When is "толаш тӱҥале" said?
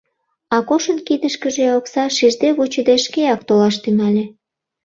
3.47-4.23